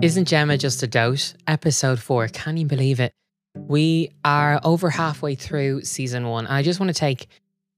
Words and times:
Isn't 0.00 0.26
Gemma 0.26 0.56
just 0.56 0.80
a 0.84 0.86
dote? 0.86 1.34
Episode 1.48 1.98
four. 1.98 2.28
Can 2.28 2.56
you 2.56 2.66
believe 2.66 3.00
it? 3.00 3.12
We 3.56 4.12
are 4.24 4.60
over 4.62 4.90
halfway 4.90 5.34
through 5.34 5.82
season 5.82 6.28
one. 6.28 6.46
I 6.46 6.62
just 6.62 6.78
want 6.78 6.94
to 6.94 6.94
take 6.94 7.26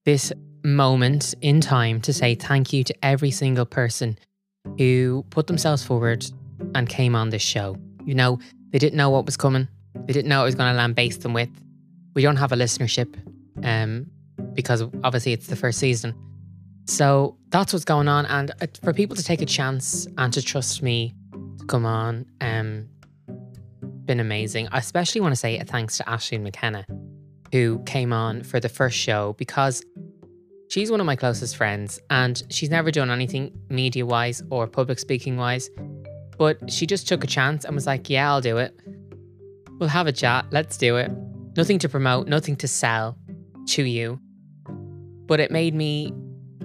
this 0.05 0.31
moment 0.63 1.35
in 1.41 1.63
time 1.63 2.03
to 2.03 2.13
say 2.13 2.35
thank 2.35 2.75
you 2.75 2.85
to 2.85 2.95
every 3.03 3.31
single 3.31 3.65
person 3.65 4.19
who 4.77 5.25
put 5.31 5.47
themselves 5.47 5.83
forward 5.83 6.31
and 6.75 6.87
came 6.91 7.17
on 7.17 7.31
this 7.31 7.41
show. 7.41 7.79
You 8.05 8.15
know, 8.15 8.39
they 8.69 8.79
didn't 8.79 8.99
know 8.99 9.09
what 9.09 9.25
was 9.25 9.39
coming, 9.39 9.67
they 10.05 10.13
didn't 10.13 10.29
know 10.29 10.43
it 10.43 10.45
was 10.45 10.55
going 10.55 10.71
to 10.71 10.77
land 10.77 10.95
lambaste 10.95 11.23
them 11.23 11.33
with. 11.33 11.49
We 12.15 12.21
don't 12.21 12.37
have 12.37 12.53
a 12.53 12.57
listenership 12.57 13.17
um, 13.65 14.11
because 14.53 14.83
obviously 15.03 15.33
it's 15.33 15.47
the 15.47 15.57
first 15.57 15.79
season. 15.79 16.15
So 16.85 17.39
that's 17.49 17.73
what's 17.73 17.87
going 17.87 18.09
on. 18.09 18.27
And 18.27 18.51
uh, 18.61 18.67
for 18.85 18.93
people 18.93 19.17
to 19.17 19.25
take 19.25 19.41
a 19.41 19.47
chance 19.47 20.07
and 20.19 20.31
to 20.35 20.43
trust 20.43 20.83
me 20.83 21.15
on, 21.75 22.27
um, 22.41 22.89
been 24.05 24.21
amazing. 24.21 24.69
I 24.73 24.79
especially 24.79 25.21
want 25.21 25.33
to 25.33 25.37
say 25.37 25.59
a 25.59 25.65
thanks 25.65 25.97
to 25.99 26.09
Ashley 26.09 26.39
McKenna, 26.39 26.85
who 27.53 27.81
came 27.85 28.13
on 28.13 28.43
for 28.43 28.59
the 28.59 28.69
first 28.69 28.97
show 28.97 29.35
because 29.39 29.85
she's 30.69 30.91
one 30.91 31.01
of 31.01 31.07
my 31.07 31.17
closest 31.17 31.57
friends 31.57 32.01
and 32.11 32.43
she's 32.51 32.71
never 32.71 32.91
done 32.91 33.11
anything 33.11 33.53
media 33.69 34.05
wise 34.05 34.43
or 34.51 34.67
public 34.67 34.99
speaking 34.99 35.37
wise. 35.37 35.71
But 36.39 36.71
she 36.71 36.87
just 36.87 37.07
took 37.07 37.23
a 37.23 37.27
chance 37.27 37.65
and 37.65 37.75
was 37.75 37.87
like, 37.87 38.09
Yeah, 38.09 38.31
I'll 38.31 38.41
do 38.41 38.59
it. 38.59 38.75
We'll 39.79 39.89
have 39.89 40.07
a 40.07 40.13
chat. 40.13 40.47
Let's 40.51 40.77
do 40.77 40.97
it. 40.97 41.11
Nothing 41.57 41.79
to 41.81 41.89
promote, 41.89 42.27
nothing 42.29 42.57
to 42.57 42.69
sell 42.69 43.17
to 43.69 43.83
you. 43.83 44.21
But 45.27 45.41
it 45.41 45.51
made 45.51 45.75
me 45.75 46.13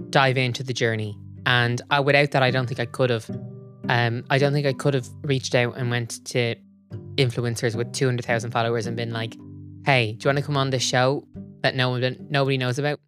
dive 0.09 0.37
into 0.37 0.63
the 0.63 0.73
journey. 0.73 1.17
And 1.45 1.81
I, 1.91 1.99
without 1.99 2.31
that, 2.31 2.41
I 2.41 2.51
don't 2.51 2.67
think 2.67 2.79
I 2.79 2.85
could 2.85 3.09
have. 3.09 3.29
Um, 3.89 4.23
I 4.29 4.37
don't 4.37 4.53
think 4.53 4.65
I 4.65 4.73
could 4.73 4.93
have 4.93 5.07
reached 5.23 5.55
out 5.55 5.77
and 5.77 5.89
went 5.89 6.25
to 6.25 6.55
influencers 7.15 7.75
with 7.75 7.93
200,000 7.93 8.51
followers 8.51 8.87
and 8.87 8.95
been 8.95 9.11
like, 9.11 9.35
hey, 9.85 10.13
do 10.13 10.25
you 10.25 10.29
want 10.29 10.37
to 10.39 10.43
come 10.43 10.57
on 10.57 10.69
this 10.69 10.83
show 10.83 11.27
that 11.61 11.75
no 11.75 11.89
one, 11.91 12.27
nobody 12.29 12.57
knows 12.57 12.79
about? 12.79 12.99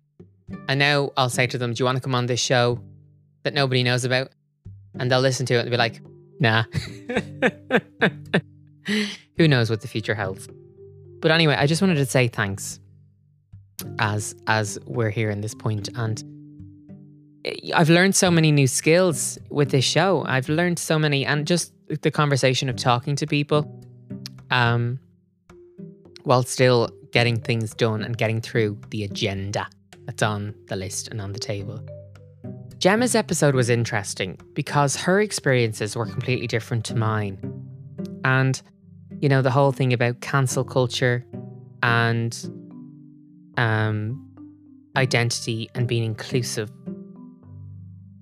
And 0.68 0.80
now 0.80 1.12
I'll 1.18 1.30
say 1.30 1.48
to 1.48 1.58
them, 1.58 1.74
do 1.74 1.82
you 1.82 1.86
want 1.86 1.98
to 1.98 2.02
come 2.02 2.16
on 2.16 2.26
this 2.28 2.40
show 2.40 2.80
that 3.44 3.54
nobody 3.54 3.84
knows 3.84 4.06
about? 4.06 4.30
And 5.00 5.12
they'll 5.12 5.22
listen 5.22 5.46
to 5.48 5.56
it 5.56 5.62
and 5.62 5.72
be 5.72 5.78
like, 5.78 6.02
nah. 6.40 6.64
Who 9.38 9.48
knows 9.48 9.70
what 9.70 9.82
the 9.82 9.88
future 9.88 10.16
holds? 10.16 10.48
But 11.20 11.32
anyway, 11.32 11.56
I 11.56 11.68
just 11.68 11.82
wanted 11.82 11.96
to 11.96 12.06
say 12.06 12.28
thanks 12.28 12.80
as 14.00 14.36
as 14.48 14.80
we're 14.86 15.10
here 15.10 15.30
in 15.30 15.42
this 15.42 15.54
point 15.54 15.90
and 15.96 16.24
I've 17.74 17.90
learned 17.90 18.16
so 18.16 18.32
many 18.32 18.52
new 18.52 18.68
skills 18.68 19.38
with 19.50 19.72
this 19.72 19.86
show. 19.86 20.24
I've 20.28 20.50
learned 20.50 20.80
so 20.80 20.98
many 21.00 21.26
and 21.26 21.46
just 21.46 21.74
the 22.02 22.12
conversation 22.12 22.70
of 22.70 22.76
talking 22.76 23.16
to 23.16 23.28
people 23.28 23.72
um, 24.52 25.00
while 26.24 26.44
still 26.44 26.90
getting 27.12 27.40
things 27.40 27.74
done 27.74 28.04
and 28.04 28.18
getting 28.18 28.42
through 28.42 28.78
the 28.90 29.04
agenda 29.04 29.68
that's 30.06 30.24
on 30.24 30.54
the 30.68 30.76
list 30.76 31.08
and 31.10 31.22
on 31.22 31.34
the 31.34 31.40
table. 31.40 31.80
Gemma's 32.78 33.16
episode 33.16 33.56
was 33.56 33.70
interesting 33.70 34.38
because 34.54 34.96
her 34.96 35.20
experiences 35.20 35.96
were 35.96 36.06
completely 36.06 36.48
different 36.48 36.86
to 36.86 36.96
mine. 36.96 37.38
And, 38.24 38.62
you 39.20 39.30
know, 39.30 39.42
the 39.42 39.50
whole 39.52 39.72
thing 39.72 39.94
about 39.94 40.22
cancel 40.22 40.64
culture 40.64 41.26
and 41.82 42.38
um, 43.58 44.24
identity 44.96 45.70
and 45.74 45.88
being 45.88 46.04
inclusive 46.04 46.72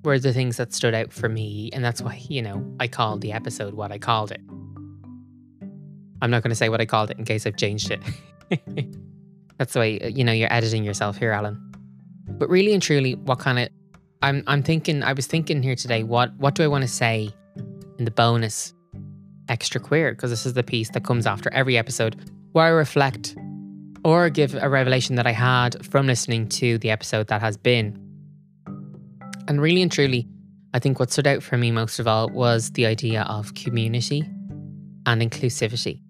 were 0.05 0.19
the 0.19 0.33
things 0.33 0.57
that 0.57 0.73
stood 0.73 0.93
out 0.93 1.11
for 1.11 1.27
me. 1.27 1.69
And 1.73 1.83
that's 1.83 2.01
why, 2.01 2.21
you 2.29 2.41
know, 2.41 2.65
I 2.79 2.87
called 2.87 3.21
the 3.21 3.33
episode 3.33 3.73
what 3.73 3.91
I 3.91 3.97
called 3.97 4.31
it. 4.31 4.41
I'm 6.21 6.31
not 6.31 6.43
going 6.43 6.51
to 6.51 6.55
say 6.55 6.69
what 6.69 6.79
I 6.79 6.85
called 6.85 7.11
it 7.11 7.17
in 7.17 7.25
case 7.25 7.45
I've 7.45 7.57
changed 7.57 7.91
it. 7.91 8.01
that's 9.57 9.73
the 9.73 9.79
way, 9.79 10.11
you 10.13 10.23
know, 10.23 10.31
you're 10.31 10.51
editing 10.53 10.83
yourself 10.83 11.17
here, 11.17 11.31
Alan. 11.31 11.59
But 12.27 12.49
really 12.49 12.73
and 12.73 12.81
truly, 12.81 13.15
what 13.15 13.39
kind 13.39 13.59
of 13.59 13.69
I'm 14.21 14.43
I'm 14.47 14.63
thinking 14.63 15.03
I 15.03 15.13
was 15.13 15.27
thinking 15.27 15.61
here 15.61 15.75
today, 15.75 16.03
what 16.03 16.35
what 16.37 16.55
do 16.55 16.63
I 16.63 16.67
want 16.67 16.83
to 16.83 16.87
say 16.87 17.29
in 17.99 18.05
the 18.05 18.11
bonus 18.11 18.73
extra 19.49 19.79
queer? 19.79 20.11
Because 20.11 20.31
this 20.31 20.45
is 20.45 20.53
the 20.53 20.63
piece 20.63 20.89
that 20.91 21.03
comes 21.03 21.27
after 21.27 21.51
every 21.53 21.77
episode 21.77 22.15
where 22.53 22.65
I 22.65 22.69
reflect 22.69 23.35
or 24.03 24.29
give 24.29 24.55
a 24.55 24.69
revelation 24.69 25.15
that 25.15 25.27
I 25.27 25.31
had 25.31 25.85
from 25.85 26.07
listening 26.07 26.47
to 26.49 26.77
the 26.79 26.89
episode 26.89 27.27
that 27.27 27.41
has 27.41 27.57
been. 27.57 28.04
And 29.47 29.61
really 29.61 29.81
and 29.81 29.91
truly, 29.91 30.27
I 30.73 30.79
think 30.79 30.99
what 30.99 31.11
stood 31.11 31.27
out 31.27 31.43
for 31.43 31.57
me 31.57 31.71
most 31.71 31.99
of 31.99 32.07
all 32.07 32.29
was 32.29 32.71
the 32.71 32.85
idea 32.85 33.23
of 33.23 33.53
community 33.53 34.21
and 35.05 35.21
inclusivity. 35.21 36.01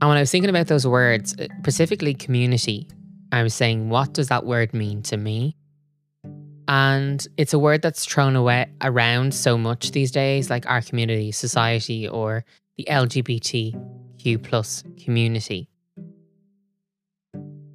And 0.00 0.08
when 0.08 0.16
I 0.16 0.20
was 0.20 0.30
thinking 0.30 0.48
about 0.48 0.68
those 0.68 0.86
words, 0.86 1.34
uh, 1.38 1.48
specifically 1.58 2.14
community, 2.14 2.88
I 3.32 3.42
was 3.42 3.52
saying, 3.52 3.90
what 3.90 4.14
does 4.14 4.28
that 4.28 4.46
word 4.46 4.72
mean 4.72 5.02
to 5.02 5.16
me? 5.16 5.56
And 6.68 7.26
it's 7.36 7.52
a 7.52 7.58
word 7.58 7.82
that's 7.82 8.06
thrown 8.06 8.36
away 8.36 8.70
around 8.80 9.34
so 9.34 9.58
much 9.58 9.90
these 9.90 10.10
days, 10.10 10.48
like 10.48 10.64
our 10.66 10.80
community, 10.80 11.32
society, 11.32 12.08
or 12.08 12.44
the 12.78 12.86
LGBTQ 12.88 14.42
plus 14.42 14.84
community. 15.02 15.68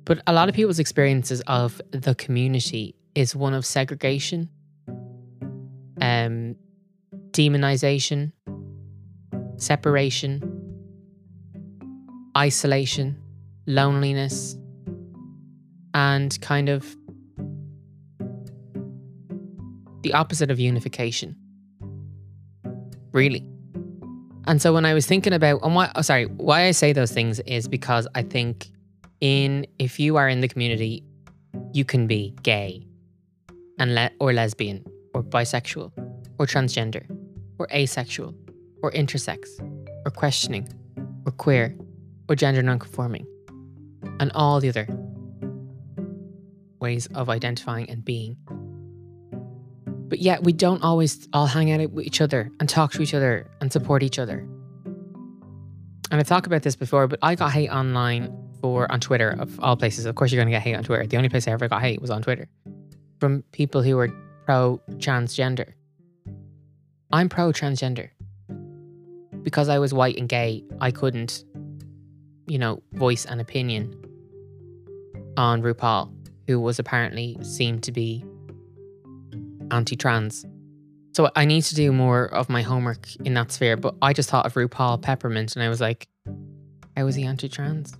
But 0.05 0.21
a 0.27 0.33
lot 0.33 0.49
of 0.49 0.55
people's 0.55 0.79
experiences 0.79 1.41
of 1.47 1.81
the 1.91 2.15
community 2.15 2.95
is 3.15 3.35
one 3.35 3.53
of 3.53 3.65
segregation, 3.65 4.49
um, 6.01 6.55
demonization, 7.31 8.33
separation, 9.57 10.43
isolation, 12.37 13.17
loneliness, 13.65 14.57
and 15.93 16.39
kind 16.41 16.67
of 16.67 16.95
the 20.01 20.13
opposite 20.13 20.51
of 20.51 20.59
unification. 20.59 21.35
Really. 23.13 23.47
And 24.47 24.61
so 24.61 24.73
when 24.73 24.85
I 24.85 24.93
was 24.93 25.07
thinking 25.07 25.33
about 25.33 25.61
and 25.63 25.73
why 25.73 25.89
oh, 25.95 26.01
sorry, 26.01 26.25
why 26.25 26.65
I 26.65 26.71
say 26.71 26.91
those 26.91 27.11
things 27.11 27.39
is 27.41 27.67
because 27.67 28.07
I 28.13 28.21
think 28.21 28.69
in 29.21 29.65
if 29.79 29.99
you 29.99 30.17
are 30.17 30.27
in 30.27 30.41
the 30.41 30.49
community, 30.49 31.03
you 31.73 31.85
can 31.85 32.05
be 32.05 32.35
gay 32.43 32.85
and 33.79 33.95
le- 33.95 34.11
or 34.19 34.33
lesbian 34.33 34.85
or 35.13 35.23
bisexual 35.23 35.91
or 36.39 36.45
transgender 36.45 37.05
or 37.59 37.67
asexual 37.73 38.33
or 38.83 38.91
intersex 38.91 39.47
or 40.05 40.11
questioning 40.11 40.67
or 41.25 41.31
queer 41.31 41.75
or 42.29 42.35
gender 42.35 42.61
nonconforming 42.61 43.25
and 44.19 44.31
all 44.33 44.59
the 44.59 44.69
other 44.69 44.87
ways 46.79 47.07
of 47.15 47.29
identifying 47.29 47.89
and 47.89 48.03
being. 48.05 48.37
But 50.07 50.19
yet, 50.19 50.43
we 50.43 50.53
don't 50.53 50.83
always 50.83 51.27
all 51.33 51.47
hang 51.47 51.71
out 51.71 51.89
with 51.91 52.05
each 52.05 52.21
other 52.21 52.51
and 52.59 52.69
talk 52.69 52.91
to 52.93 53.01
each 53.01 53.13
other 53.13 53.49
and 53.59 53.73
support 53.73 54.03
each 54.03 54.19
other. 54.19 54.47
And 56.11 56.19
I've 56.19 56.27
talked 56.27 56.45
about 56.45 56.61
this 56.61 56.75
before, 56.75 57.07
but 57.07 57.17
I 57.23 57.33
got 57.33 57.51
hate 57.51 57.69
online 57.69 58.31
for 58.61 58.89
on 58.91 58.99
Twitter 58.99 59.31
of 59.39 59.59
all 59.59 59.75
places. 59.75 60.05
Of 60.05 60.13
course, 60.15 60.31
you're 60.31 60.37
going 60.37 60.47
to 60.47 60.51
get 60.51 60.61
hate 60.61 60.75
on 60.75 60.83
Twitter. 60.83 61.07
The 61.07 61.17
only 61.17 61.29
place 61.29 61.47
I 61.47 61.51
ever 61.51 61.67
got 61.67 61.81
hate 61.81 62.01
was 62.01 62.11
on 62.11 62.21
Twitter 62.21 62.47
from 63.19 63.43
people 63.51 63.81
who 63.81 63.95
were 63.95 64.09
pro 64.45 64.81
transgender. 64.97 65.73
I'm 67.11 67.29
pro 67.29 67.51
transgender. 67.51 68.09
Because 69.43 69.69
I 69.69 69.79
was 69.79 69.93
white 69.93 70.17
and 70.17 70.27
gay, 70.27 70.63
I 70.81 70.91
couldn't, 70.91 71.43
you 72.47 72.57
know, 72.57 72.81
voice 72.93 73.25
an 73.25 73.39
opinion 73.39 73.95
on 75.37 75.61
RuPaul 75.61 76.11
who 76.47 76.59
was 76.59 76.79
apparently 76.79 77.37
seemed 77.41 77.83
to 77.83 77.91
be 77.91 78.25
anti 79.71 79.95
trans. 79.95 80.45
So 81.13 81.31
I 81.35 81.45
need 81.45 81.61
to 81.63 81.75
do 81.75 81.91
more 81.91 82.25
of 82.25 82.49
my 82.49 82.61
homework 82.61 83.07
in 83.23 83.33
that 83.35 83.51
sphere. 83.51 83.77
But 83.77 83.95
I 84.01 84.13
just 84.13 84.29
thought 84.29 84.45
of 84.45 84.53
RuPaul 84.53 85.01
Peppermint 85.01 85.55
and 85.55 85.63
I 85.63 85.69
was 85.69 85.79
like, 85.79 86.07
how 86.97 87.05
was 87.05 87.15
he 87.15 87.25
anti 87.25 87.49
trans? 87.49 87.95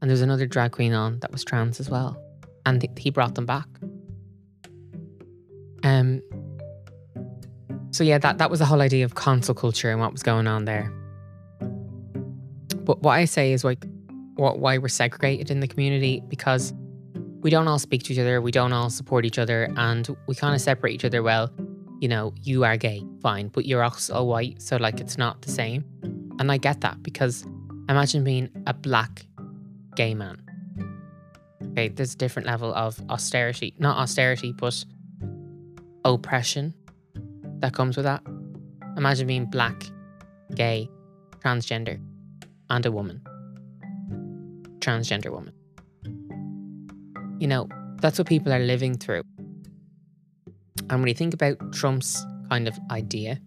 And 0.00 0.10
there's 0.10 0.22
another 0.22 0.46
drag 0.46 0.72
queen 0.72 0.92
on 0.92 1.20
that 1.20 1.30
was 1.30 1.44
trans 1.44 1.78
as 1.78 1.88
well. 1.88 2.20
And 2.66 2.80
th- 2.80 2.92
he 2.96 3.10
brought 3.10 3.34
them 3.34 3.46
back. 3.46 3.66
Um, 5.84 6.22
so 7.90 8.04
yeah, 8.04 8.18
that, 8.18 8.38
that 8.38 8.50
was 8.50 8.58
the 8.58 8.64
whole 8.64 8.80
idea 8.80 9.04
of 9.04 9.14
cancel 9.14 9.54
culture 9.54 9.90
and 9.90 10.00
what 10.00 10.12
was 10.12 10.22
going 10.22 10.46
on 10.46 10.64
there. 10.64 10.92
But 12.84 13.02
what 13.02 13.12
I 13.12 13.26
say 13.26 13.52
is 13.52 13.64
like, 13.64 13.84
what 14.34 14.58
why 14.58 14.78
we're 14.78 14.88
segregated 14.88 15.50
in 15.50 15.60
the 15.60 15.68
community 15.68 16.22
because 16.28 16.72
we 17.42 17.50
don't 17.50 17.68
all 17.68 17.78
speak 17.78 18.04
to 18.04 18.12
each 18.12 18.18
other, 18.18 18.40
we 18.40 18.50
don't 18.50 18.72
all 18.72 18.88
support 18.88 19.24
each 19.24 19.38
other, 19.38 19.68
and 19.76 20.16
we 20.26 20.34
kind 20.34 20.54
of 20.54 20.60
separate 20.60 20.94
each 20.94 21.04
other. 21.04 21.22
Well, 21.22 21.50
you 22.00 22.08
know, 22.08 22.34
you 22.42 22.64
are 22.64 22.76
gay, 22.76 23.04
fine, 23.20 23.48
but 23.48 23.66
you're 23.66 23.82
also 23.82 24.22
white, 24.24 24.62
so 24.62 24.76
like 24.76 25.00
it's 25.00 25.18
not 25.18 25.42
the 25.42 25.50
same. 25.50 25.84
And 26.38 26.50
I 26.50 26.56
get 26.56 26.80
that 26.80 27.02
because 27.02 27.44
imagine 27.88 28.24
being 28.24 28.48
a 28.66 28.74
black 28.74 29.26
gay 29.96 30.14
man. 30.14 30.40
Okay, 31.72 31.88
there's 31.88 32.14
a 32.14 32.16
different 32.16 32.46
level 32.46 32.72
of 32.74 33.00
austerity, 33.10 33.74
not 33.78 33.96
austerity, 33.98 34.52
but 34.52 34.84
oppression 36.04 36.74
that 37.60 37.72
comes 37.74 37.96
with 37.96 38.04
that. 38.04 38.22
Imagine 38.96 39.26
being 39.26 39.46
black 39.46 39.84
gay, 40.54 40.88
transgender, 41.40 42.00
and 42.68 42.84
a 42.84 42.92
woman. 42.92 43.22
Transgender 44.80 45.30
woman. 45.30 45.54
You 47.38 47.48
know, 47.48 47.68
that's 48.00 48.18
what 48.18 48.26
people 48.26 48.52
are 48.52 48.58
living 48.58 48.94
through. 48.94 49.22
And 50.90 51.00
when 51.00 51.08
you 51.08 51.14
think 51.14 51.34
about 51.34 51.72
Trump's 51.72 52.24
kind 52.50 52.68
of 52.68 52.78
idea 52.90 53.40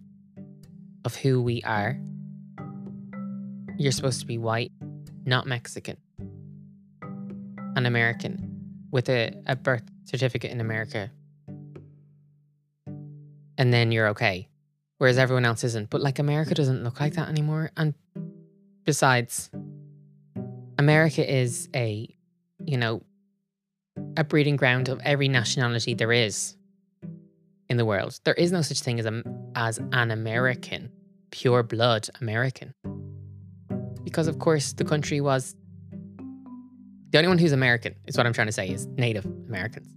of 1.04 1.14
who 1.14 1.40
we 1.40 1.62
are, 1.62 1.98
you're 3.78 3.92
supposed 3.92 4.20
to 4.20 4.26
be 4.26 4.38
white, 4.38 4.72
not 5.24 5.46
Mexican, 5.46 5.96
an 7.76 7.86
American 7.86 8.56
with 8.90 9.08
a, 9.08 9.32
a 9.46 9.54
birth 9.54 9.84
certificate 10.04 10.50
in 10.50 10.60
America. 10.60 11.10
And 13.58 13.72
then 13.72 13.92
you're 13.92 14.08
okay. 14.08 14.48
Whereas 14.98 15.18
everyone 15.18 15.44
else 15.44 15.64
isn't. 15.64 15.90
But 15.90 16.00
like 16.00 16.18
America 16.18 16.52
mm. 16.52 16.56
doesn't 16.56 16.84
look 16.84 17.00
like 17.00 17.12
mm-hmm. 17.12 17.22
that 17.22 17.28
anymore. 17.28 17.70
And 17.76 17.94
besides, 18.84 19.50
America 20.78 21.28
is 21.28 21.68
a, 21.74 22.14
you 22.64 22.78
know, 22.78 23.02
a 24.16 24.24
breeding 24.24 24.56
ground 24.56 24.88
of 24.88 25.00
every 25.04 25.28
nationality 25.28 25.94
there 25.94 26.12
is 26.12 26.56
in 27.68 27.76
the 27.76 27.84
world. 27.84 28.18
There 28.24 28.34
is 28.34 28.52
no 28.52 28.62
such 28.62 28.80
thing 28.80 29.00
as 29.00 29.06
a, 29.06 29.22
as 29.54 29.78
an 29.92 30.10
American, 30.10 30.90
pure 31.30 31.62
blood 31.62 32.08
American. 32.20 32.74
Because 34.04 34.28
of 34.28 34.38
course 34.38 34.72
the 34.72 34.84
country 34.84 35.20
was 35.20 35.56
the 37.10 37.18
only 37.18 37.28
one 37.28 37.38
who's 37.38 37.52
American 37.52 37.94
is 38.06 38.16
what 38.16 38.26
I'm 38.26 38.32
trying 38.32 38.48
to 38.48 38.52
say 38.52 38.68
is 38.68 38.86
Native 38.86 39.24
Americans. 39.24 39.92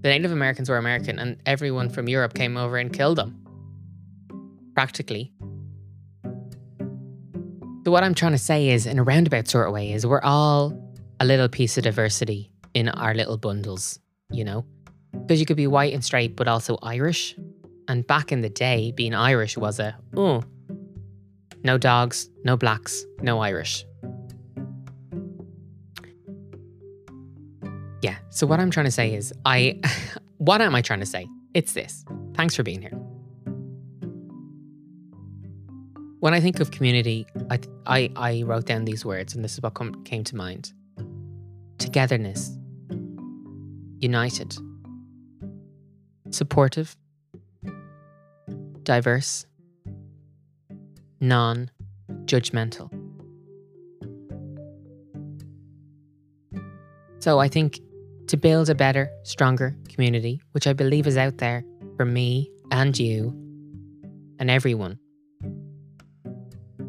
The 0.00 0.08
Native 0.08 0.30
Americans 0.30 0.68
were 0.68 0.76
American 0.76 1.18
and 1.18 1.40
everyone 1.44 1.90
from 1.90 2.08
Europe 2.08 2.34
came 2.34 2.56
over 2.56 2.76
and 2.76 2.92
killed 2.92 3.18
them. 3.18 3.44
Practically. 4.74 5.32
So 7.84 7.90
what 7.90 8.04
I'm 8.04 8.14
trying 8.14 8.32
to 8.32 8.38
say 8.38 8.68
is 8.68 8.86
in 8.86 8.98
a 8.98 9.02
roundabout 9.02 9.48
sort 9.48 9.66
of 9.66 9.72
way 9.72 9.92
is 9.92 10.06
we're 10.06 10.22
all 10.22 10.78
a 11.20 11.24
little 11.24 11.48
piece 11.48 11.76
of 11.78 11.84
diversity 11.84 12.52
in 12.74 12.88
our 12.88 13.14
little 13.14 13.38
bundles, 13.38 13.98
you 14.30 14.44
know? 14.44 14.64
Because 15.12 15.40
you 15.40 15.46
could 15.46 15.56
be 15.56 15.66
white 15.66 15.94
and 15.94 16.04
straight, 16.04 16.36
but 16.36 16.46
also 16.46 16.78
Irish. 16.82 17.34
And 17.88 18.06
back 18.06 18.30
in 18.30 18.42
the 18.42 18.50
day, 18.50 18.92
being 18.92 19.14
Irish 19.14 19.56
was 19.56 19.80
a, 19.80 19.96
oh, 20.16 20.44
no 21.64 21.78
dogs, 21.78 22.28
no 22.44 22.56
blacks, 22.56 23.04
no 23.20 23.40
Irish. 23.40 23.84
So 28.38 28.46
what 28.46 28.60
I'm 28.60 28.70
trying 28.70 28.86
to 28.86 28.92
say 28.92 29.14
is, 29.14 29.32
I, 29.44 29.80
what 30.38 30.60
am 30.60 30.72
I 30.72 30.80
trying 30.80 31.00
to 31.00 31.06
say? 31.06 31.26
It's 31.54 31.72
this. 31.72 32.04
Thanks 32.34 32.54
for 32.54 32.62
being 32.62 32.80
here. 32.80 32.96
When 36.20 36.34
I 36.34 36.40
think 36.40 36.60
of 36.60 36.70
community, 36.70 37.26
I, 37.50 37.58
I, 37.86 38.10
I 38.14 38.42
wrote 38.44 38.64
down 38.64 38.84
these 38.84 39.04
words, 39.04 39.34
and 39.34 39.42
this 39.42 39.54
is 39.54 39.60
what 39.60 39.74
come, 39.74 40.04
came 40.04 40.22
to 40.22 40.36
mind 40.36 40.72
togetherness, 41.78 42.56
united, 43.98 44.56
supportive, 46.30 46.96
diverse, 48.84 49.46
non 51.20 51.72
judgmental. 52.26 52.88
So 57.18 57.40
I 57.40 57.48
think 57.48 57.80
to 58.28 58.36
build 58.36 58.68
a 58.68 58.74
better, 58.74 59.10
stronger 59.22 59.74
community, 59.88 60.40
which 60.52 60.66
I 60.66 60.74
believe 60.74 61.06
is 61.06 61.16
out 61.16 61.38
there 61.38 61.64
for 61.96 62.04
me 62.04 62.50
and 62.70 62.96
you 62.98 63.30
and 64.38 64.50
everyone, 64.50 64.98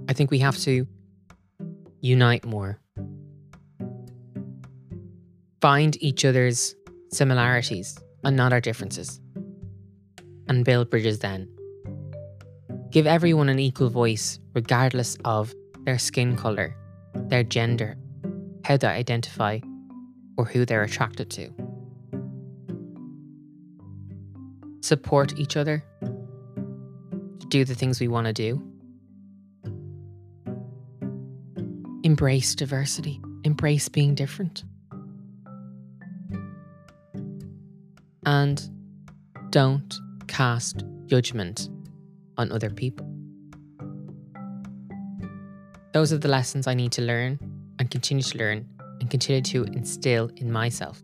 I 0.10 0.14
think 0.14 0.32
we 0.32 0.40
have 0.40 0.58
to 0.60 0.86
unite 2.02 2.46
more. 2.46 2.80
Find 5.62 6.02
each 6.02 6.26
other's 6.26 6.76
similarities 7.12 7.98
and 8.24 8.36
not 8.36 8.54
our 8.54 8.62
differences, 8.62 9.22
and 10.48 10.66
build 10.66 10.90
bridges 10.90 11.20
then. 11.20 11.50
Give 12.92 13.08
everyone 13.08 13.50
an 13.50 13.60
equal 13.60 13.90
voice, 13.90 14.40
regardless 14.54 15.18
of 15.24 15.54
their 15.86 16.00
skin 16.00 16.36
colour, 16.36 16.76
their 17.14 17.44
gender, 17.44 17.98
how 18.66 18.78
they 18.78 18.88
identify, 18.88 19.60
or 20.40 20.46
who 20.46 20.66
they're 20.66 20.84
attracted 20.84 21.30
to. 21.30 21.52
Support 24.80 25.38
each 25.38 25.58
other 25.58 25.84
to 26.00 27.46
do 27.50 27.66
the 27.66 27.76
things 27.76 28.00
we 28.00 28.08
want 28.08 28.28
to 28.28 28.34
do. 28.34 28.64
Embrace 32.04 32.56
diversity, 32.56 33.20
embrace 33.44 33.90
being 33.90 34.16
different. 34.16 34.64
and 38.30 38.70
don't 39.50 40.00
cast 40.28 40.84
judgment 41.08 41.68
on 42.38 42.52
other 42.52 42.70
people. 42.70 43.08
Those 45.94 46.14
are 46.14 46.20
the 46.20 46.28
lessons 46.28 46.68
I 46.68 46.76
need 46.76 46.92
to 46.92 47.02
learn 47.02 47.40
and 47.80 47.90
continue 47.90 48.22
to 48.22 48.38
learn 48.38 48.68
and 49.10 49.12
continue 49.20 49.42
to 49.42 49.64
instill 49.76 50.30
in 50.36 50.52
myself. 50.52 51.02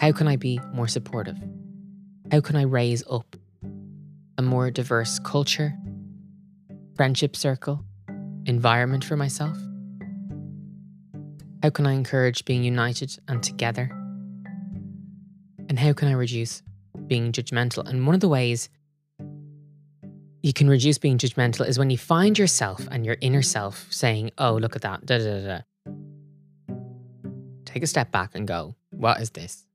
How 0.00 0.10
can 0.10 0.26
I 0.26 0.36
be 0.36 0.58
more 0.74 0.88
supportive? 0.88 1.38
How 2.32 2.40
can 2.40 2.56
I 2.56 2.62
raise 2.62 3.04
up 3.08 3.36
a 4.38 4.42
more 4.42 4.70
diverse 4.70 5.20
culture, 5.20 5.74
friendship 6.96 7.36
circle, 7.36 7.84
environment 8.46 9.04
for 9.04 9.16
myself? 9.16 9.56
How 11.62 11.70
can 11.70 11.86
I 11.86 11.92
encourage 11.92 12.44
being 12.44 12.64
united 12.64 13.16
and 13.28 13.40
together? 13.40 13.90
And 15.68 15.78
how 15.78 15.92
can 15.92 16.08
I 16.08 16.12
reduce 16.12 16.62
being 17.06 17.30
judgmental? 17.30 17.88
And 17.88 18.04
one 18.04 18.16
of 18.16 18.20
the 18.20 18.28
ways 18.28 18.68
you 20.42 20.52
can 20.52 20.68
reduce 20.68 20.98
being 20.98 21.18
judgmental 21.18 21.68
is 21.68 21.78
when 21.78 21.90
you 21.90 21.98
find 21.98 22.36
yourself 22.36 22.88
and 22.90 23.06
your 23.06 23.16
inner 23.20 23.42
self 23.42 23.86
saying, 23.90 24.32
oh, 24.38 24.54
look 24.54 24.74
at 24.74 24.82
that, 24.82 25.06
da 25.06 25.18
da 25.18 25.46
da. 25.46 25.60
Take 27.72 27.82
a 27.82 27.86
step 27.86 28.12
back 28.12 28.34
and 28.34 28.46
go, 28.46 28.76
what 28.90 29.18
is 29.18 29.30
this? 29.30 29.66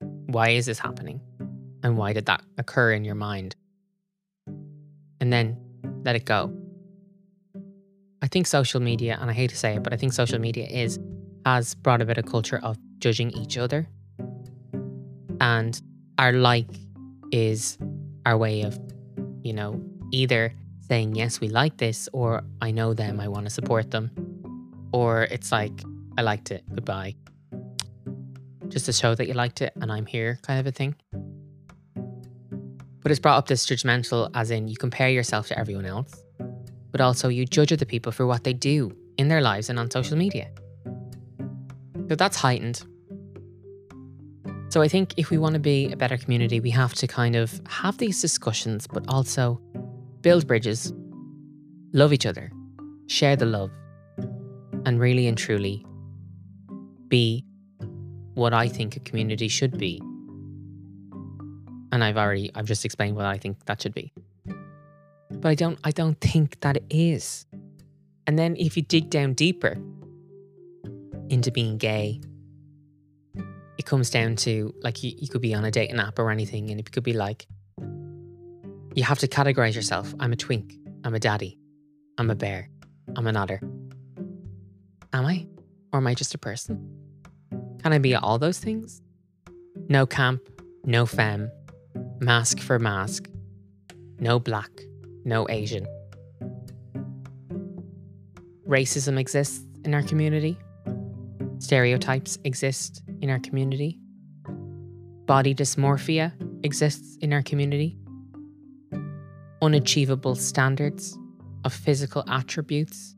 Why 0.00 0.48
is 0.50 0.64
this 0.64 0.78
happening? 0.78 1.20
And 1.82 1.98
why 1.98 2.14
did 2.14 2.24
that 2.24 2.42
occur 2.56 2.92
in 2.92 3.04
your 3.04 3.14
mind? 3.14 3.54
And 5.20 5.30
then 5.30 5.58
let 6.04 6.16
it 6.16 6.24
go. 6.24 6.50
I 8.22 8.28
think 8.28 8.46
social 8.46 8.80
media, 8.80 9.18
and 9.20 9.30
I 9.30 9.34
hate 9.34 9.50
to 9.50 9.56
say 9.56 9.74
it, 9.74 9.82
but 9.82 9.92
I 9.92 9.96
think 9.96 10.14
social 10.14 10.38
media 10.38 10.66
is 10.66 10.98
has 11.44 11.74
brought 11.74 12.00
a 12.00 12.06
bit 12.06 12.16
of 12.16 12.24
culture 12.24 12.58
of 12.62 12.78
judging 12.98 13.30
each 13.32 13.58
other 13.58 13.86
and 15.42 15.82
our 16.16 16.32
like 16.32 16.70
is 17.30 17.76
our 18.24 18.38
way 18.38 18.62
of, 18.62 18.78
you 19.42 19.52
know, 19.52 19.78
either 20.12 20.54
saying, 20.80 21.14
yes, 21.14 21.40
we 21.42 21.48
like 21.48 21.76
this, 21.76 22.08
or 22.14 22.42
I 22.62 22.70
know 22.70 22.94
them, 22.94 23.20
I 23.20 23.28
want 23.28 23.44
to 23.44 23.50
support 23.50 23.90
them. 23.90 24.10
Or 24.94 25.24
it's 25.24 25.52
like, 25.52 25.82
I 26.16 26.22
liked 26.22 26.50
it, 26.50 26.64
goodbye. 26.74 27.16
Just 28.68 28.86
to 28.86 28.92
show 28.92 29.14
that 29.14 29.28
you 29.28 29.34
liked 29.34 29.62
it 29.62 29.72
and 29.80 29.92
I'm 29.92 30.06
here, 30.06 30.38
kind 30.42 30.58
of 30.60 30.66
a 30.66 30.72
thing. 30.72 30.94
But 33.02 33.10
it's 33.10 33.20
brought 33.20 33.38
up 33.38 33.46
this 33.46 33.66
judgmental, 33.66 34.30
as 34.34 34.50
in 34.50 34.68
you 34.68 34.76
compare 34.76 35.10
yourself 35.10 35.48
to 35.48 35.58
everyone 35.58 35.84
else, 35.84 36.24
but 36.90 37.00
also 37.00 37.28
you 37.28 37.44
judge 37.44 37.72
other 37.72 37.84
people 37.84 38.12
for 38.12 38.26
what 38.26 38.44
they 38.44 38.52
do 38.52 38.96
in 39.18 39.28
their 39.28 39.42
lives 39.42 39.68
and 39.68 39.78
on 39.78 39.90
social 39.90 40.16
media. 40.16 40.50
So 42.08 42.16
that's 42.16 42.36
heightened. 42.36 42.82
So 44.70 44.82
I 44.82 44.88
think 44.88 45.14
if 45.16 45.30
we 45.30 45.38
want 45.38 45.52
to 45.54 45.60
be 45.60 45.92
a 45.92 45.96
better 45.96 46.16
community, 46.16 46.60
we 46.60 46.70
have 46.70 46.94
to 46.94 47.06
kind 47.06 47.36
of 47.36 47.60
have 47.68 47.98
these 47.98 48.20
discussions, 48.20 48.86
but 48.86 49.04
also 49.08 49.60
build 50.20 50.46
bridges, 50.46 50.92
love 51.92 52.12
each 52.12 52.26
other, 52.26 52.50
share 53.06 53.36
the 53.36 53.46
love, 53.46 53.70
and 54.84 54.98
really 54.98 55.26
and 55.26 55.38
truly 55.38 55.86
be 57.08 57.44
what 58.34 58.52
I 58.52 58.68
think 58.68 58.96
a 58.96 59.00
community 59.00 59.48
should 59.48 59.78
be. 59.78 60.00
And 61.92 62.02
I've 62.02 62.16
already 62.16 62.50
I've 62.54 62.66
just 62.66 62.84
explained 62.84 63.16
what 63.16 63.26
I 63.26 63.38
think 63.38 63.64
that 63.66 63.82
should 63.82 63.94
be. 63.94 64.12
But 65.30 65.48
I 65.48 65.54
don't 65.54 65.78
I 65.84 65.90
don't 65.90 66.20
think 66.20 66.60
that 66.60 66.76
it 66.76 66.84
is. 66.90 67.46
And 68.26 68.38
then 68.38 68.56
if 68.56 68.76
you 68.76 68.82
dig 68.82 69.10
down 69.10 69.34
deeper 69.34 69.76
into 71.28 71.50
being 71.50 71.78
gay, 71.78 72.20
it 73.78 73.86
comes 73.86 74.10
down 74.10 74.36
to 74.36 74.74
like 74.82 75.02
you, 75.02 75.12
you 75.16 75.28
could 75.28 75.40
be 75.40 75.54
on 75.54 75.64
a 75.64 75.70
dating 75.70 76.00
app 76.00 76.18
or 76.18 76.30
anything, 76.30 76.70
and 76.70 76.80
it 76.80 76.90
could 76.90 77.04
be 77.04 77.12
like 77.12 77.46
you 78.94 79.02
have 79.02 79.18
to 79.18 79.28
categorize 79.28 79.74
yourself. 79.74 80.14
I'm 80.20 80.32
a 80.32 80.36
twink. 80.36 80.74
I'm 81.04 81.14
a 81.14 81.20
daddy. 81.20 81.58
I'm 82.16 82.30
a 82.30 82.34
bear. 82.34 82.70
I'm 83.16 83.26
an 83.26 83.36
otter. 83.36 83.60
Am 85.12 85.26
I? 85.26 85.46
Or 85.92 85.98
am 85.98 86.06
I 86.06 86.14
just 86.14 86.34
a 86.34 86.38
person? 86.38 87.03
Can 87.84 87.92
I 87.92 87.98
be 87.98 88.14
all 88.14 88.38
those 88.38 88.58
things? 88.58 89.02
No 89.90 90.06
camp, 90.06 90.40
no 90.86 91.04
femme, 91.04 91.50
masc 92.18 92.58
for 92.58 92.78
masc, 92.78 93.28
no 94.18 94.38
black, 94.38 94.70
no 95.26 95.46
Asian, 95.50 95.86
racism 98.66 99.18
exists 99.18 99.62
in 99.84 99.92
our 99.92 100.02
community, 100.02 100.58
stereotypes 101.58 102.38
exist 102.44 103.02
in 103.20 103.28
our 103.28 103.38
community, 103.38 103.98
body 105.26 105.54
dysmorphia 105.54 106.32
exists 106.64 107.18
in 107.20 107.34
our 107.34 107.42
community, 107.42 107.98
unachievable 109.60 110.36
standards 110.36 111.18
of 111.66 111.74
physical 111.74 112.24
attributes 112.30 113.14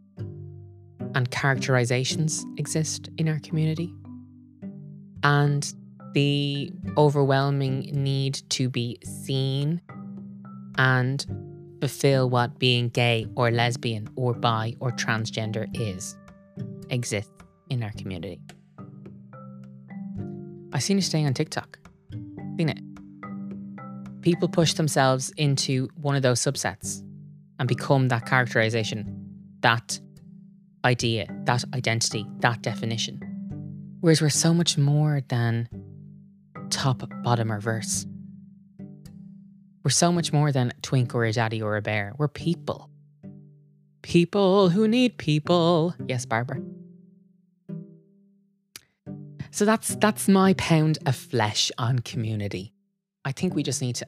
and 1.14 1.30
characterizations 1.30 2.44
exist 2.56 3.08
in 3.16 3.28
our 3.28 3.38
community, 3.38 3.94
and 5.26 5.74
the 6.12 6.72
overwhelming 6.96 7.80
need 7.92 8.40
to 8.48 8.70
be 8.70 8.96
seen 9.02 9.82
and 10.78 11.26
fulfill 11.80 12.30
what 12.30 12.60
being 12.60 12.88
gay 12.90 13.26
or 13.34 13.50
lesbian 13.50 14.08
or 14.14 14.34
bi 14.34 14.76
or 14.78 14.92
transgender 14.92 15.66
is 15.74 16.16
exists 16.90 17.32
in 17.70 17.82
our 17.82 17.90
community. 17.98 18.40
I 20.72 20.78
seen 20.78 20.98
it 20.98 21.02
today 21.02 21.24
on 21.24 21.34
TikTok. 21.34 21.76
Seen 22.56 22.68
it. 22.68 22.80
People 24.22 24.48
push 24.48 24.74
themselves 24.74 25.30
into 25.36 25.88
one 25.96 26.14
of 26.14 26.22
those 26.22 26.40
subsets 26.40 27.02
and 27.58 27.66
become 27.66 28.06
that 28.08 28.26
characterization, 28.26 29.28
that 29.62 29.98
idea, 30.84 31.26
that 31.46 31.64
identity, 31.74 32.24
that 32.38 32.62
definition. 32.62 33.25
Whereas 34.06 34.22
we're 34.22 34.28
so 34.28 34.54
much 34.54 34.78
more 34.78 35.20
than 35.26 35.68
top, 36.70 37.02
bottom, 37.24 37.50
or 37.50 37.58
verse. 37.58 38.06
We're 39.82 39.90
so 39.90 40.12
much 40.12 40.32
more 40.32 40.52
than 40.52 40.70
a 40.70 40.80
twink 40.80 41.12
or 41.12 41.24
a 41.24 41.32
daddy 41.32 41.60
or 41.60 41.76
a 41.76 41.82
bear. 41.82 42.12
We're 42.16 42.28
people. 42.28 42.88
People 44.02 44.68
who 44.68 44.86
need 44.86 45.18
people. 45.18 45.92
Yes, 46.06 46.24
Barbara. 46.24 46.60
So 49.50 49.64
that's 49.64 49.96
that's 49.96 50.28
my 50.28 50.54
pound 50.54 50.98
of 51.04 51.16
flesh 51.16 51.72
on 51.76 51.98
community. 51.98 52.74
I 53.24 53.32
think 53.32 53.56
we 53.56 53.64
just 53.64 53.82
need 53.82 53.96
to 53.96 54.06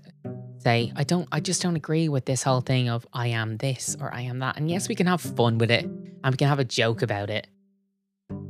say 0.58 0.92
I 0.94 1.02
don't 1.02 1.26
I 1.32 1.40
just 1.40 1.60
don't 1.60 1.74
agree 1.74 2.08
with 2.08 2.24
this 2.24 2.44
whole 2.44 2.60
thing 2.60 2.88
of 2.88 3.04
I 3.12 3.26
am 3.26 3.56
this 3.56 3.96
or 4.00 4.14
I 4.14 4.20
am 4.20 4.38
that. 4.38 4.58
And 4.58 4.70
yes, 4.70 4.88
we 4.88 4.94
can 4.94 5.08
have 5.08 5.20
fun 5.20 5.58
with 5.58 5.72
it 5.72 5.86
and 5.86 6.30
we 6.30 6.36
can 6.36 6.46
have 6.46 6.60
a 6.60 6.64
joke 6.64 7.02
about 7.02 7.30
it. 7.30 7.48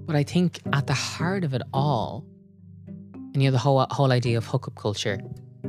But 0.08 0.16
I 0.16 0.22
think 0.22 0.62
at 0.72 0.86
the 0.86 0.94
heart 0.94 1.44
of 1.44 1.52
it 1.52 1.60
all, 1.74 2.24
and 2.86 3.42
you 3.42 3.48
know 3.48 3.52
the 3.52 3.58
whole 3.58 3.86
whole 3.90 4.10
idea 4.10 4.38
of 4.38 4.46
hookup 4.46 4.74
culture, 4.74 5.20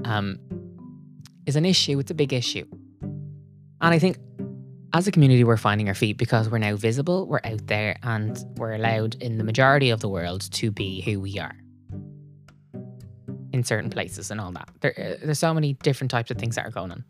um, 0.05 0.39
is 1.45 1.57
an 1.57 1.65
issue. 1.65 1.99
It's 1.99 2.09
a 2.09 2.13
big 2.13 2.31
issue. 2.31 2.65
And 3.01 3.93
I 3.93 3.99
think 3.99 4.17
as 4.93 5.07
a 5.07 5.11
community, 5.11 5.43
we're 5.43 5.57
finding 5.57 5.89
our 5.89 5.93
feet 5.93 6.17
because 6.17 6.49
we're 6.49 6.57
now 6.57 6.77
visible, 6.77 7.27
we're 7.27 7.41
out 7.43 7.67
there, 7.67 7.97
and 8.01 8.41
we're 8.55 8.71
allowed 8.71 9.15
in 9.15 9.39
the 9.39 9.43
majority 9.43 9.89
of 9.89 9.99
the 9.99 10.07
world 10.07 10.49
to 10.53 10.71
be 10.71 11.01
who 11.01 11.19
we 11.19 11.37
are 11.37 11.57
in 13.51 13.65
certain 13.65 13.89
places 13.89 14.31
and 14.31 14.39
all 14.39 14.53
that. 14.53 14.69
There, 14.79 14.93
uh, 14.97 15.25
there's 15.25 15.39
so 15.39 15.53
many 15.53 15.73
different 15.73 16.11
types 16.11 16.31
of 16.31 16.37
things 16.37 16.55
that 16.55 16.65
are 16.65 16.71
going 16.71 16.93
on. 16.93 17.03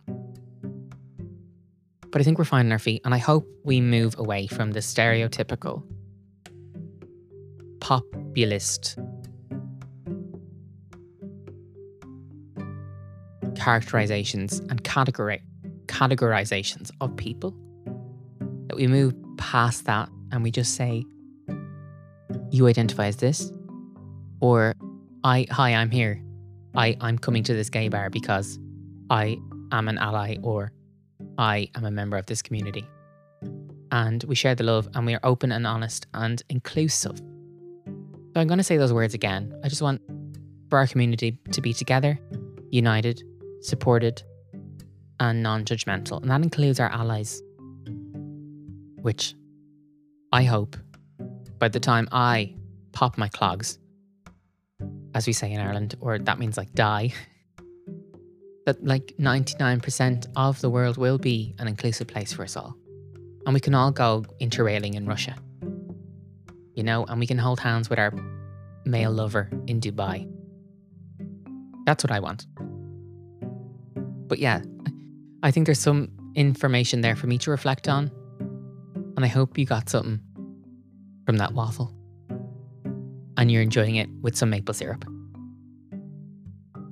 But 2.09 2.21
I 2.21 2.23
think 2.23 2.39
we're 2.39 2.45
finding 2.45 2.71
our 2.71 2.79
feet, 2.79 3.03
and 3.05 3.13
I 3.13 3.19
hope 3.19 3.47
we 3.63 3.81
move 3.81 4.17
away 4.17 4.47
from 4.47 4.71
the 4.71 4.79
stereotypical 4.79 5.83
populist 7.89 8.99
characterizations 13.55 14.59
and 14.69 14.83
categori- 14.83 15.41
categorizations 15.87 16.91
of 17.01 17.15
people. 17.15 17.55
That 18.67 18.75
we 18.75 18.85
move 18.85 19.15
past 19.37 19.85
that 19.85 20.07
and 20.31 20.43
we 20.43 20.51
just 20.51 20.75
say, 20.75 21.03
you 22.51 22.67
identify 22.67 23.07
as 23.07 23.15
this, 23.15 23.51
or 24.39 24.75
I, 25.23 25.47
hi, 25.49 25.73
I'm 25.73 25.89
here. 25.89 26.21
I, 26.75 26.95
I'm 27.01 27.17
coming 27.17 27.41
to 27.45 27.55
this 27.55 27.71
gay 27.71 27.89
bar 27.89 28.11
because 28.11 28.59
I 29.09 29.39
am 29.71 29.87
an 29.87 29.97
ally 29.97 30.35
or 30.43 30.71
I 31.39 31.71
am 31.73 31.85
a 31.85 31.91
member 31.91 32.17
of 32.17 32.27
this 32.27 32.43
community. 32.43 32.85
And 33.91 34.23
we 34.25 34.35
share 34.35 34.53
the 34.53 34.63
love 34.63 34.87
and 34.93 35.07
we 35.07 35.15
are 35.15 35.21
open 35.23 35.51
and 35.51 35.65
honest 35.65 36.05
and 36.13 36.43
inclusive. 36.49 37.19
So 38.39 38.41
I'm 38.41 38.47
going 38.47 38.59
to 38.59 38.63
say 38.63 38.77
those 38.77 38.93
words 38.93 39.13
again. 39.13 39.53
I 39.65 39.67
just 39.67 39.81
want 39.81 40.01
for 40.69 40.79
our 40.79 40.87
community 40.87 41.37
to 41.51 41.59
be 41.59 41.73
together, 41.73 42.17
united, 42.71 43.21
supported, 43.59 44.23
and 45.19 45.43
non 45.43 45.65
judgmental. 45.65 46.21
And 46.21 46.31
that 46.31 46.41
includes 46.41 46.79
our 46.79 46.87
allies, 46.87 47.41
which 49.01 49.35
I 50.31 50.43
hope 50.43 50.77
by 51.57 51.67
the 51.67 51.81
time 51.81 52.07
I 52.13 52.55
pop 52.93 53.17
my 53.17 53.27
clogs, 53.27 53.77
as 55.13 55.27
we 55.27 55.33
say 55.33 55.51
in 55.51 55.59
Ireland, 55.59 55.95
or 55.99 56.17
that 56.17 56.39
means 56.39 56.55
like 56.55 56.71
die, 56.71 57.11
that 58.65 58.81
like 58.81 59.15
99% 59.19 60.27
of 60.37 60.61
the 60.61 60.69
world 60.69 60.95
will 60.95 61.17
be 61.17 61.55
an 61.59 61.67
inclusive 61.67 62.07
place 62.07 62.31
for 62.31 62.43
us 62.43 62.55
all. 62.55 62.73
And 63.45 63.53
we 63.53 63.59
can 63.59 63.75
all 63.75 63.91
go 63.91 64.23
interrailing 64.39 64.95
in 64.95 65.07
Russia, 65.07 65.35
you 66.75 66.83
know, 66.83 67.05
and 67.05 67.19
we 67.19 67.27
can 67.27 67.37
hold 67.37 67.59
hands 67.59 67.89
with 67.89 67.99
our 67.99 68.13
male 68.85 69.11
lover 69.11 69.49
in 69.67 69.79
Dubai. 69.79 70.27
That's 71.85 72.03
what 72.03 72.11
I 72.11 72.19
want. 72.19 72.45
But 74.27 74.39
yeah, 74.39 74.61
I 75.41 75.51
think 75.51 75.65
there's 75.65 75.79
some 75.79 76.09
information 76.35 77.01
there 77.01 77.15
for 77.15 77.27
me 77.27 77.37
to 77.39 77.51
reflect 77.51 77.87
on. 77.87 78.11
And 79.15 79.25
I 79.25 79.27
hope 79.27 79.57
you 79.57 79.65
got 79.65 79.89
something 79.89 80.19
from 81.25 81.37
that 81.37 81.53
waffle. 81.53 81.93
And 83.37 83.51
you're 83.51 83.61
enjoying 83.61 83.95
it 83.95 84.09
with 84.21 84.35
some 84.35 84.49
maple 84.49 84.73
syrup. 84.73 85.05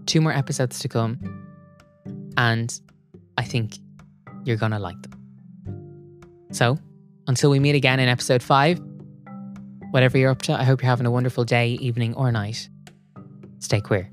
Two 0.05 0.21
more 0.21 0.31
episodes 0.31 0.79
to 0.79 0.87
come. 0.87 1.19
And 2.37 2.79
I 3.37 3.43
think 3.43 3.77
you're 4.45 4.57
to 4.57 4.79
like 4.79 5.01
them. 5.01 5.13
So, 6.51 6.77
until 7.27 7.49
we 7.49 7.59
meet 7.59 7.75
again 7.75 7.99
in 7.99 8.07
episode 8.07 8.41
five, 8.41 8.79
whatever 9.97 10.19
you're 10.19 10.29
up 10.29 10.43
to, 10.43 10.53
I 10.53 10.63
hope 10.63 10.83
you're 10.83 10.91
having 10.91 11.07
a 11.07 11.11
wonderful 11.11 11.43
day, 11.43 11.69
evening, 11.69 12.13
or 12.13 12.31
night. 12.31 12.69
Stay 13.57 13.81
queer. 13.81 14.11